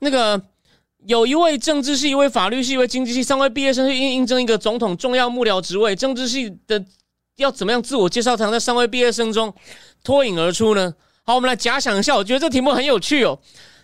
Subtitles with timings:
[0.00, 0.40] 那个
[1.06, 6.84] 有一位政治系、一位法律系、一位经济系三位毕业生去应应征一个总统重要幕僚职位，政治系的
[7.36, 9.52] 要怎么样自我介绍才能在三位毕业生中
[10.02, 10.94] 脱颖而出呢？
[11.24, 13.38] 好，我们来假想一下，我觉得这题目很有趣哦。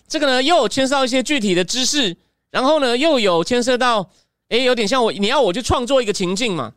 [0.07, 2.17] 这个呢，又有牵涉到一些具体的知识，
[2.51, 4.11] 然后呢，又有牵涉到，
[4.49, 6.73] 诶，有点像我，你要我去创作一个情境嘛。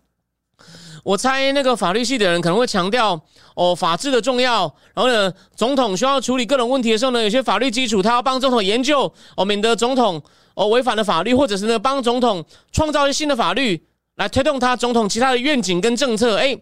[1.04, 3.20] 我猜那个法律系的人可能会强调
[3.56, 4.62] 哦，法治的重要。
[4.94, 10.22] 然后呢，总统需要处理各种问题的时候呢，有些法律基础他要帮总统研究哦，免得总统
[10.56, 16.38] 哦违反了法律，或者是呢帮总统创造一些新的法律来推动他总统其他的愿景跟政策。
[16.38, 16.58] 哎，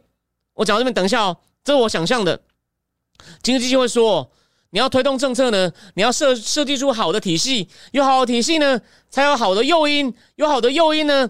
[0.55, 2.41] 我讲到这边，等一下哦，这是我想象的。
[3.43, 4.31] 经济机会说，
[4.71, 8.81] 你要推动政策呢，你要设设计出好的体系，有好的体系呢，
[9.11, 11.29] 才有好的诱因，有好的诱因呢。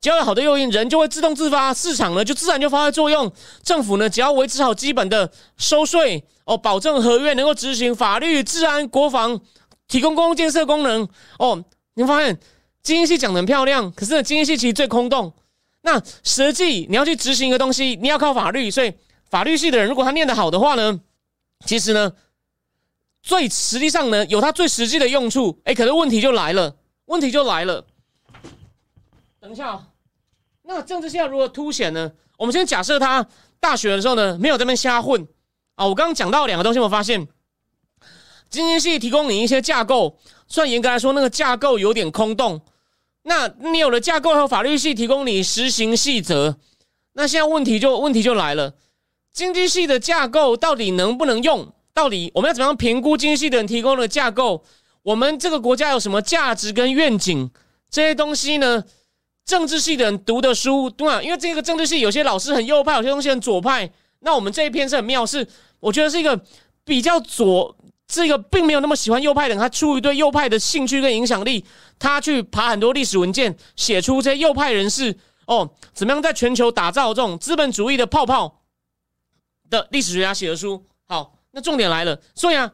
[0.00, 3.32] 只要有好的诱因，人就会自动自发，市场呢就自然就发挥作用。
[3.62, 9.40] 政府呢只要维持好基本的收税哦，保证合约能够执行，法律、治安、国防，
[9.88, 11.64] 提供公共建设功能哦。
[11.94, 12.38] 你会发现，
[12.82, 15.32] 经济系讲的很漂亮，可是呢，经济系其实最空洞。
[15.82, 18.70] 那实际你要去执行一个东西，你要靠法律。
[18.70, 18.92] 所以
[19.28, 21.00] 法律系的人，如果他念得好的话呢，
[21.66, 22.12] 其实呢，
[23.20, 25.58] 最实际上呢，有他最实际的用处。
[25.64, 26.76] 哎，可是问题就来了，
[27.06, 27.84] 问题就来了。
[29.40, 29.80] 等一下，
[30.64, 32.10] 那政治系要如何凸显呢？
[32.36, 33.24] 我们先假设他
[33.60, 35.26] 大学的时候呢，没有在那边瞎混
[35.76, 35.86] 啊。
[35.86, 37.28] 我刚刚讲到两个东西，我发现
[38.50, 42.60] 经济系提供你一些架构，虽然严格来说那个架构有点空洞。
[43.22, 46.58] 那你有了架构后，法律系提供你实行细则。
[47.12, 48.74] 那现在问题就问题就来了，
[49.32, 51.72] 经济系的架构到底能不能用？
[51.92, 54.64] 到底我们要怎么样评估经济系的人提供的架构？
[55.02, 57.50] 我们这个国家有什么价值跟愿景？
[57.90, 58.84] 这些东西呢？
[59.48, 61.22] 政治系的人读的书，对吧？
[61.22, 63.90] 因为这个政治系有些老师很右派，有些东西很左派。
[64.20, 65.48] 那我们这一篇是很妙，是
[65.80, 66.38] 我觉得是一个
[66.84, 67.74] 比较左，
[68.06, 71.64] 这个并没有那么喜欢右派的人，他出于对右派的兴趣跟影响力，
[71.98, 75.16] 他去爬很多历史文件，写出这些右派人士
[75.46, 78.60] 哦，怎么样在全球打造这种资本主义的泡泡
[79.70, 80.84] 的历史学家写的书。
[81.06, 82.70] 好，那重点来了，所以啊。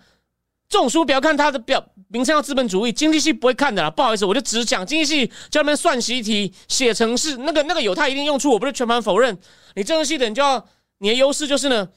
[0.69, 3.91] 这种书不要看它的表名称叫资本主义，经济系不会看的啦。
[3.91, 9.39] 不好意思，我就只讲经济系教他们算习题、写程式，那个那个有它一定用处，我不是全盘否认。
[9.75, 10.65] 你政治系的人就要
[10.99, 11.89] 你的优势就是呢，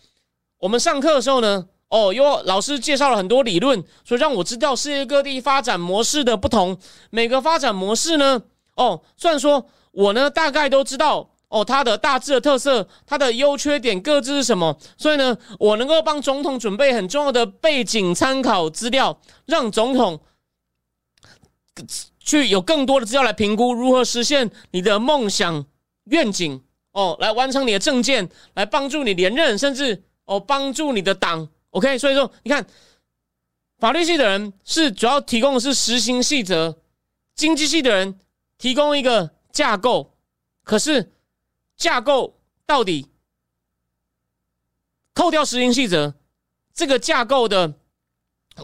[0.60, 6.78] 我们上课的时候呢，哦，有老师介绍了很多理论，所以让我知道世界各地发展模式的不同，
[7.10, 8.42] 每个发展模式呢，
[8.76, 11.32] 哦，虽然说我呢大概都知道。
[11.50, 14.78] 哦，它的大致的特色，它的优缺点各自是什么？
[14.98, 20.20] 所以呢，我能够帮总统准备很重要的背景参考资料，让总统
[22.20, 25.66] 去有更多的资料来评估如何实现你的梦想
[26.06, 26.62] 愿景。
[26.92, 31.48] 哦，来完成你的政见，来帮助你连任，甚至哦帮助你的党。
[31.70, 32.66] OK，所以说你看，
[33.80, 36.78] 法律系的人是主要提供的是实行细则，
[37.36, 38.20] 经济系的人
[38.58, 40.12] 提供一个架构，
[40.66, 41.14] 可是。
[41.78, 43.08] 架构到底
[45.14, 46.16] 扣掉实行细则，
[46.74, 47.76] 这个架构的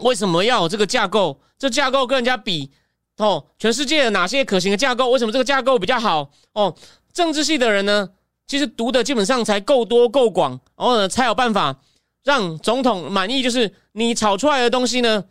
[0.02, 1.40] 为什么要有这个架构？
[1.56, 2.70] 这架构跟人家比
[3.16, 5.10] 哦，全世界哪些可行的架构？
[5.10, 6.30] 为什么这个架构比较好？
[6.52, 6.76] 哦，
[7.12, 8.10] 政治系的人呢，
[8.46, 11.80] 其实读的基本上才够多够广，然后呢才有办法
[12.24, 13.42] 让总统满意。
[13.42, 15.24] 就是你炒出来的东西呢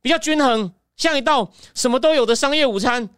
[0.00, 3.08] 比较均衡，像一道什么都有的商业午餐。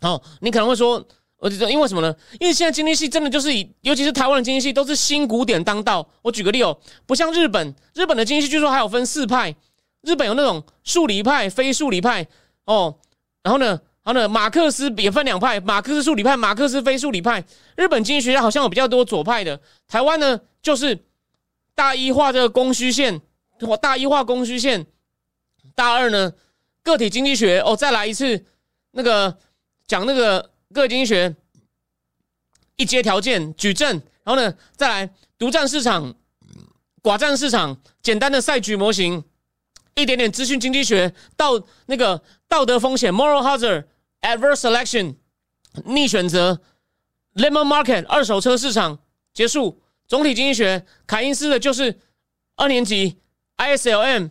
[0.00, 1.06] 哦，你可能会说。
[1.38, 2.14] 我就说，因为什么呢？
[2.40, 6.08] 因为现在经济系真的就是以，尤其是台湾的经济系都是新古典当道。
[6.22, 9.54] 我举个例哦，不像日本，日本的经济系据说还有分四派，
[10.00, 12.26] 日本有那种数理派、非数理派
[12.64, 12.96] 哦。
[13.42, 13.66] 然后呢，
[14.02, 17.44] 然后呢，马克思也分两派，马克思数理派、马克思非数理派。
[17.76, 19.60] 日本经济学家好像有比较多左派的。
[19.86, 21.04] 台湾呢，就是
[21.74, 23.20] 大一化这个供需线，
[23.60, 24.86] 或大一化供需线。
[25.74, 26.32] 大二呢，
[26.82, 28.42] 个体经济学哦，再来一次
[28.92, 29.36] 那个
[29.86, 30.50] 讲那个。
[30.72, 31.34] 各经济学
[32.76, 36.14] 一阶条件矩阵，然后呢，再来独占市场、
[37.02, 39.24] 寡占市场，简单的赛局模型，
[39.94, 43.84] 一点点资讯经济学到那个道德风险 （moral hazard）、
[44.20, 45.16] adverse selection
[45.84, 46.60] 逆选择、
[47.34, 48.98] lemon market 二手车市场
[49.32, 49.82] 结束。
[50.08, 52.00] 总体经济学，凯因斯的就是
[52.56, 53.18] 二年级
[53.56, 54.30] ISLM、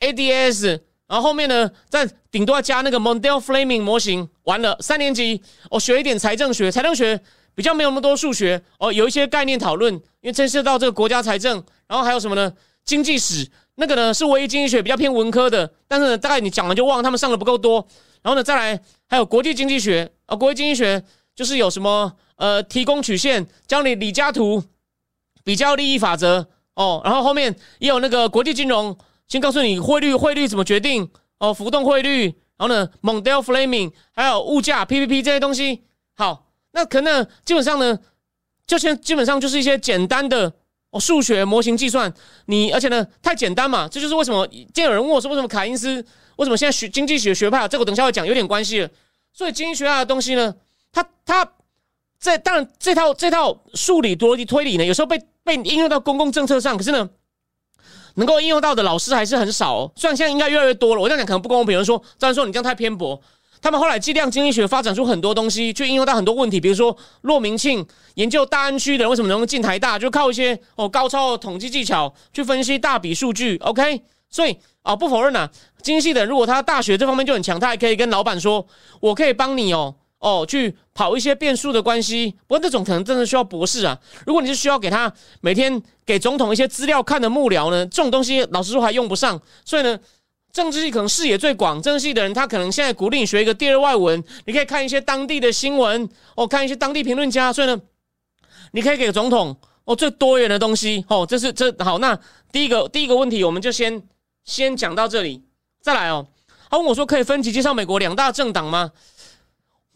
[0.00, 4.28] ADS 然后后面呢，再顶多要加那个 Mondel Fleming 模型。
[4.42, 7.20] 完了，三年级我学一点财政学，财政学
[7.54, 11.62] 比较没有那么多数学哦，有一些概念讨论，因为牵涉到这个国家财政。
[11.86, 12.52] 然后还有什么呢？
[12.84, 17.86] 经济史那个呢是唯一经济学比较偏文科的，但是呢，大概你讲了就忘，他们上的不够多。
[18.22, 21.04] 然后呢，再来还有国际经济学啊，国际经济学
[21.36, 24.64] 就是有什么呃提供曲线，教你李嘉图
[25.44, 27.00] 比较利益法则哦。
[27.04, 28.98] 然后后面也有那个国际金融。
[29.28, 31.52] 先告诉你汇率，汇率怎么决定哦？
[31.52, 32.26] 浮动汇率，
[32.56, 35.82] 然后呢，Mondale Flaming，还有物价 PPP 这些东西。
[36.14, 37.98] 好，那可能基本上呢，
[38.66, 40.52] 就先基本上就是一些简单的
[40.90, 42.12] 哦数学模型计算。
[42.44, 45.94] 你而且呢太简单嘛，这就是为什么今天有人问我说，为什么凯因斯
[46.36, 47.66] 为什么现在学经济学学派？
[47.66, 48.88] 这个等下会讲，有点关系。
[49.32, 50.54] 所以经济学的东西呢，
[50.92, 51.52] 它它
[52.20, 57.10] 这当然这套这套数理逻辑推理呢，有时候被被应用到公共政策上，可是呢。
[58.16, 61.00] 能够应用到的老师还是很少，哦虽然现在应该越来越多了。
[61.00, 63.18] 我这样讲可能不公平，比如说，这样说你这样太偏颇。
[63.62, 67.84] 他们后来计量经济学发展出很多东西，去应用到很多问题，比如说骆明庆
[68.14, 73.56] 研究大安区的人为什么能够进台大，就靠一些哦高超的统计技巧去分析大笔数据。
[73.58, 75.50] OK，所以啊，不否认啊，
[75.82, 78.64] 经济的如果他大学这方面就很强，他还可以跟老板说，
[79.00, 79.94] 我可以帮你哦。
[80.26, 83.96] 哦，去跑一些变数的关系，不过这种可能真的需要博士啊。
[84.26, 89.40] 如果你是需要给他每天给总统一些资料看的幕僚呢，这种东西老实说还用不上。
[89.64, 89.96] 所以呢，
[90.52, 97.52] 政治系可能视野最广，政治系的人他可能现在鼓励你学一个第二外文，你可以看一些当地的新闻，哦，看一些当地评论家。
[97.52, 97.80] 所以呢，
[98.72, 101.04] 你可以给总统哦最多元的东西。
[101.08, 101.98] 哦，这是这好。
[102.00, 102.18] 那
[102.50, 104.02] 第一个第一个问题，我们就先
[104.44, 105.44] 先讲到这里，
[105.80, 106.26] 再来哦。
[106.68, 108.90] 他问我说，可以分级介绍美国两大政党吗？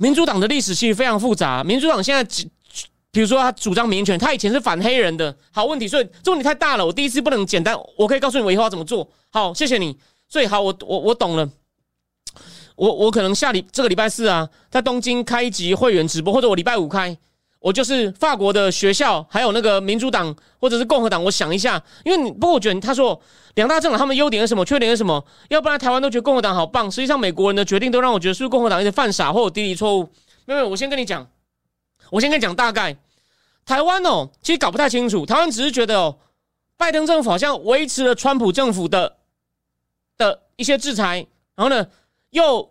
[0.00, 1.62] 民主党的历史其实非常复杂。
[1.62, 2.24] 民主党现在，
[3.10, 5.36] 比如说他主张民权，他以前是反黑人的。
[5.50, 6.86] 好问题，所以这问题太大了。
[6.86, 9.06] 我第一次不能简单，我可以告诉你我以后要怎么做。
[9.28, 9.94] 好，谢谢你。
[10.26, 11.46] 所以好，我我我懂了。
[12.76, 17.14] 我我可能下礼这个礼拜四啊，在东京开一集会员直播，或者我礼拜五开。
[17.60, 23.20] 我就是法国的学校，还有那个民主党或者是共和党，我想一下，因为你不过我觉得他说
[23.54, 25.22] 两大政党他们优点是什么，缺点是什么？
[25.50, 30.08] 要不然台湾都觉得共和党好棒，实际上美国人的决定都让我觉得是不是共和党有点犯傻或者低级错误？
[30.46, 31.28] 没有，我先跟你讲，
[32.10, 32.96] 我先跟你讲大概，
[33.66, 36.16] 台湾哦，其实搞不太清楚，台湾只是觉得哦，
[36.78, 39.18] 拜登政府好像维持了川普政府的
[40.16, 41.86] 的一些制裁，然后呢
[42.30, 42.70] 又。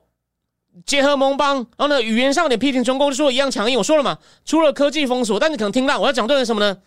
[0.85, 3.77] 结合盟邦，然后呢，语言上有点批评中共，就说一样强硬。
[3.77, 6.77] 我说了嘛，除了科技封锁，但你可能听到我要讲对的什么呢？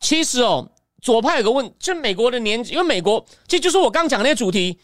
[0.00, 0.70] 其实哦，
[1.00, 4.78] 左派有个问，就美国的年，因为美国这就是我刚讲那些主题，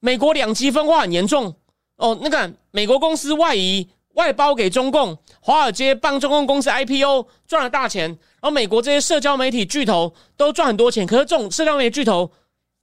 [0.00, 1.54] 美国两极分化很严重
[1.96, 2.16] 哦。
[2.22, 12.30] 那个美国公司外移外包给中共，华尔街帮中共公司 IPO 赚了大钱，然后美国这些社交媒体巨头都赚很多钱，可是这种社交媒体巨头。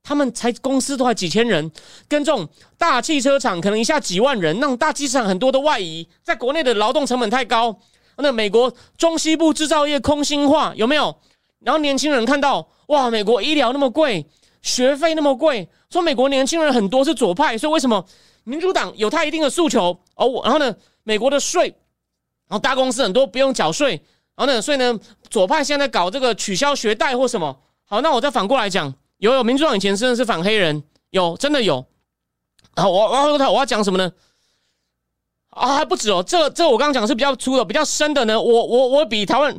[0.04, 1.72] 他们才公司都还几千人，
[2.08, 7.80] 跟这种大汽车厂可能一下几万人，那种大机场很多的外移，在国内的劳动成本太高。
[8.18, 11.16] 那美国中西部制造业空心化有没有？
[11.60, 14.26] 然后年轻人看到哇，美国医疗那么贵，
[14.62, 18.04] 学费那么贵，说美国年轻人很多是左派，所以为什么
[18.44, 19.98] 民主党有他一定的诉求？
[20.16, 21.68] 哦，然后呢，美国的税，
[22.48, 23.92] 然后大公司很多不用缴税，
[24.36, 25.00] 然后呢，所以呢，
[25.30, 27.60] 左派现在搞这个取消学贷或什么？
[27.86, 28.94] 好，那我再反过来讲。
[29.22, 31.86] 有有，民主党以前真的是反黑人，有真的有。
[32.76, 34.12] 然后我我要我要讲什么呢？
[35.50, 38.42] 啊，还不止哦，这这我刚刚讲是比较粗的，比较深的呢。
[38.42, 39.56] 我我我比台湾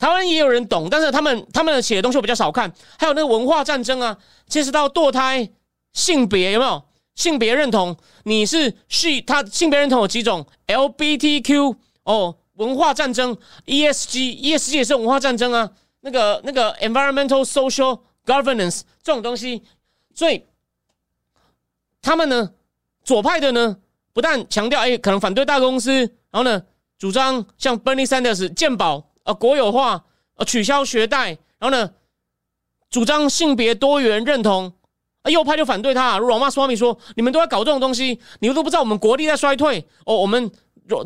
[0.00, 2.72] 台湾也有人懂，但是他们他们写的东西我比较少看。
[2.98, 4.18] 还有那个文化战争啊，
[4.48, 5.48] 牵涉到堕胎、
[5.92, 6.82] 性别有没有？
[7.14, 15.70] 性别认同，你是是他性别认同有几种？LBTQ 哦，文化战争，ESG，ESG 也是文化战争啊。
[16.00, 18.00] 那个那个 environmental social。
[18.24, 19.62] Governance 这种东西，
[20.14, 20.44] 所以
[22.00, 22.52] 他们呢，
[23.02, 23.76] 左派的呢，
[24.12, 25.92] 不但强调哎，可能反对大公司，
[26.30, 26.62] 然后呢，
[26.98, 30.04] 主张像 Bernie Sanders 健保呃国有化
[30.36, 31.28] 呃取消学贷，
[31.58, 31.90] 然后呢，
[32.90, 34.72] 主张性别多元认同，
[35.22, 36.18] 啊右派就反对他。
[36.18, 40.16] 如 Roma Swami 说，你们都在搞这种东西，你们都不知道我们国力在衰退哦。
[40.16, 40.50] 我们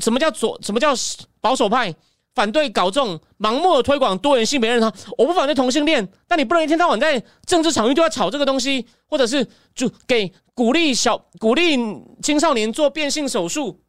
[0.00, 0.92] 什么叫左，什么叫
[1.40, 1.94] 保守派？
[2.38, 11.76] 反对搞这种盲目的推广多元性别认同，我不反对同性恋，但你不能一天到晚在政治场域都要炒这个东西，或者是就给鼓励小鼓励
[12.22, 13.80] 青少年做变性手术。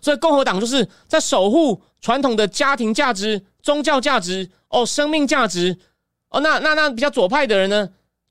[0.00, 5.76] 所以共和党就是在守护传统的家庭价值、宗教价值、哦生命价值
[6.28, 6.38] 哦。
[6.40, 7.88] 那那那比较左派的人呢，